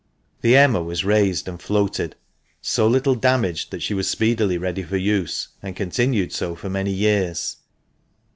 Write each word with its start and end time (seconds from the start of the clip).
The 0.41 0.55
Emma 0.57 0.81
was 0.81 1.05
raised 1.05 1.47
and 1.47 1.61
floated, 1.61 2.15
so 2.59 2.87
little 2.87 3.13
damaged 3.13 3.69
that 3.69 3.83
she 3.83 3.93
was 3.93 4.09
speedily 4.09 4.57
ready 4.57 4.81
for 4.81 4.97
use, 4.97 5.49
and 5.61 5.75
continued 5.75 6.33
so 6.33 6.55
for 6.55 6.71
many 6.71 6.91
years. 6.91 7.57